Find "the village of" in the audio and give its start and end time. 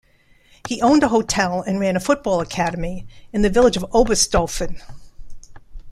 3.43-3.85